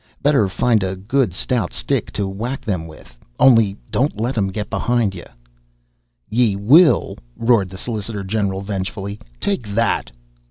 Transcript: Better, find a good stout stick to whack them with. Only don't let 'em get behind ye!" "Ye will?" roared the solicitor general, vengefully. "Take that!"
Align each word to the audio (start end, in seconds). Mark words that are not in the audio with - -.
Better, 0.23 0.47
find 0.47 0.81
a 0.81 0.95
good 0.95 1.31
stout 1.31 1.71
stick 1.73 2.11
to 2.13 2.25
whack 2.27 2.65
them 2.65 2.87
with. 2.87 3.15
Only 3.39 3.77
don't 3.91 4.19
let 4.19 4.35
'em 4.35 4.47
get 4.47 4.67
behind 4.67 5.13
ye!" 5.13 5.25
"Ye 6.27 6.55
will?" 6.55 7.19
roared 7.37 7.69
the 7.69 7.77
solicitor 7.77 8.23
general, 8.23 8.61
vengefully. 8.61 9.19
"Take 9.39 9.67
that!" 9.75 10.09